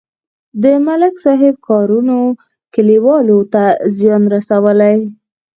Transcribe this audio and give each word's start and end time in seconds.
د 0.63 0.65
ملک 0.85 1.15
صاحب 1.25 1.55
کارونو 1.67 2.17
کلیوالو 2.73 3.39
ته 3.53 3.63
زیان 3.97 4.23
رسولی. 4.35 4.97